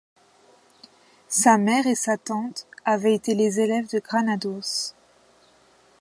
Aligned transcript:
Sa 1.27 1.59
mère 1.59 1.85
et 1.85 1.93
sa 1.93 2.17
tante 2.17 2.65
avaient 2.85 3.13
été 3.13 3.35
les 3.35 3.59
élèves 3.59 3.87
de 3.91 3.99
Granados. 3.99 4.95